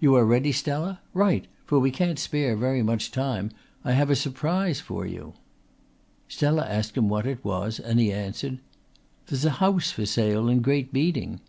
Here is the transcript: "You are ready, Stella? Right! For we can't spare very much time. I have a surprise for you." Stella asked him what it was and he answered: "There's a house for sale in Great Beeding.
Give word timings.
"You 0.00 0.16
are 0.16 0.24
ready, 0.26 0.50
Stella? 0.50 0.98
Right! 1.14 1.46
For 1.66 1.78
we 1.78 1.92
can't 1.92 2.18
spare 2.18 2.56
very 2.56 2.82
much 2.82 3.12
time. 3.12 3.52
I 3.84 3.92
have 3.92 4.10
a 4.10 4.16
surprise 4.16 4.80
for 4.80 5.06
you." 5.06 5.34
Stella 6.26 6.66
asked 6.68 6.96
him 6.96 7.08
what 7.08 7.28
it 7.28 7.44
was 7.44 7.78
and 7.78 8.00
he 8.00 8.12
answered: 8.12 8.58
"There's 9.28 9.44
a 9.44 9.50
house 9.62 9.92
for 9.92 10.04
sale 10.04 10.48
in 10.48 10.62
Great 10.62 10.92
Beeding. 10.92 11.38